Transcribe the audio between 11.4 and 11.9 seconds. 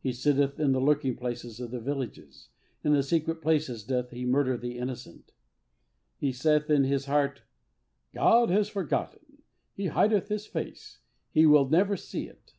will